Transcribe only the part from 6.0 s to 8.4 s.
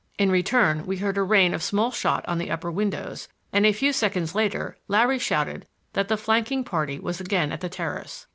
the flanking party was again at the terrace.